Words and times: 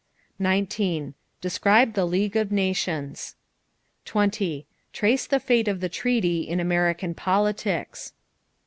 19. 0.39 1.13
Describe 1.41 1.93
the 1.93 2.05
League 2.07 2.35
of 2.35 2.51
Nations. 2.51 3.35
20. 4.05 4.65
Trace 4.93 5.27
the 5.27 5.39
fate 5.39 5.67
of 5.67 5.79
the 5.79 5.89
treaty 5.89 6.41
in 6.41 6.59
American 6.59 7.13
politics. 7.13 8.13